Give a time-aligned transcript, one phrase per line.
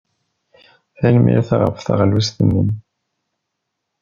[0.97, 2.63] Tanemmirt ɣef teɣlust-nni.